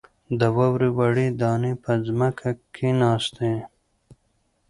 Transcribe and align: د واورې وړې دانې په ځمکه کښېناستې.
د 0.39 0.41
واورې 0.57 0.89
وړې 0.97 1.27
دانې 1.41 1.73
په 1.83 1.91
ځمکه 2.07 2.49
کښېناستې. 2.73 3.53